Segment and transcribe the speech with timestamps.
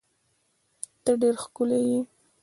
[1.03, 1.99] ته ډیر ښکلی یی